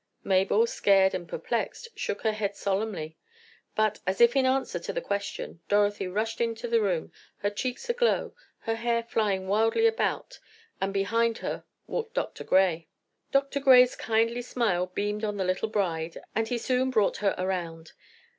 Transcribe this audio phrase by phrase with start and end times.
[0.23, 3.17] Mabel, scared and perplexed, shook her head solemnly.
[3.75, 7.87] But, as if in answer to the question, Dorothy rushed into the room, her cheeks
[7.87, 10.39] aglow, her hair flying wildly about,
[10.81, 12.43] and behind her walked Dr.
[12.43, 12.89] Gray.
[13.31, 13.59] Dr.
[13.59, 17.91] Gray's kindly smile beamed on the little bride, and he soon brought her around.